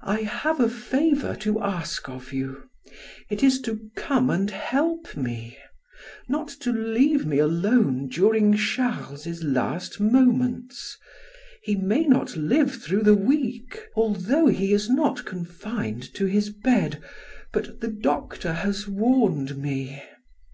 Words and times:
I 0.00 0.20
have 0.22 0.58
a 0.58 0.70
favor 0.70 1.36
to 1.40 1.60
ask 1.60 2.08
of 2.08 2.32
you; 2.32 2.70
it 3.28 3.42
is 3.42 3.60
to 3.60 3.78
come 3.94 4.30
and 4.30 4.50
help 4.50 5.14
me 5.18 5.58
not 6.28 6.48
to 6.60 6.72
leave 6.72 7.26
me 7.26 7.40
alone 7.40 8.08
during 8.08 8.54
Charles's 8.56 9.44
last 9.44 10.00
moments. 10.00 10.96
He 11.62 11.76
may 11.76 12.04
not 12.04 12.38
live 12.38 12.74
through 12.82 13.02
the 13.02 13.14
week, 13.14 13.86
although 13.94 14.46
he 14.46 14.72
is 14.72 14.88
not 14.88 15.26
confined 15.26 16.14
to 16.14 16.24
his 16.24 16.48
bed, 16.48 17.02
but 17.52 17.82
the 17.82 17.88
doctor 17.90 18.54
has 18.54 18.88
warned 18.88 19.58
me. 19.58 20.02